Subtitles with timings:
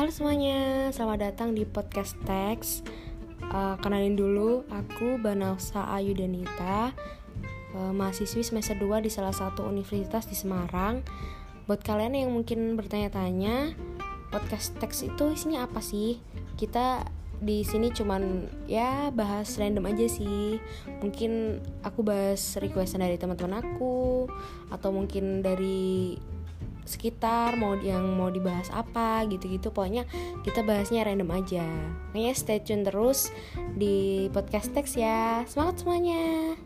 [0.00, 2.80] Halo semuanya, selamat datang di podcast Tex.
[3.52, 6.96] Uh, kenalin dulu, aku Banausa Ayu Danita,
[7.76, 11.04] uh, mahasiswi semester 2 di salah satu universitas di Semarang.
[11.68, 13.76] Buat kalian yang mungkin bertanya-tanya,
[14.32, 16.16] podcast Tex itu isinya apa sih?
[16.56, 17.04] Kita
[17.36, 20.60] di sini cuman ya bahas random aja sih
[21.00, 24.28] mungkin aku bahas requestan dari teman-teman aku
[24.68, 26.20] atau mungkin dari
[26.90, 29.70] sekitar mau yang mau dibahas apa gitu-gitu.
[29.70, 30.02] Pokoknya
[30.42, 31.66] kita bahasnya random aja.
[32.10, 33.30] Makanya stay tune terus
[33.78, 35.46] di podcast teks ya.
[35.46, 36.58] Semangat semuanya